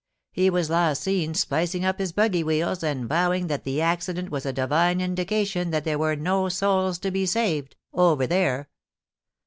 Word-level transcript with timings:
He 0.31 0.49
was 0.49 0.71
last 0.71 1.03
seen 1.03 1.35
splicing 1.35 1.85
up 1.85 1.99
his 1.99 2.11
buggy 2.11 2.43
wheels, 2.43 2.81
and 2.81 3.07
vowing 3.07 3.45
that 3.45 3.65
the 3.65 3.83
accident 3.83 4.31
was 4.31 4.47
a 4.47 4.51
divine 4.51 4.99
indication 4.99 5.69
that 5.69 5.83
there 5.83 5.99
were 5.99 6.15
no 6.15 6.49
souls 6.49 6.97
to 6.97 7.11
be 7.11 7.27
saved 7.27 7.75
"over 7.93 8.25
there." 8.25 8.67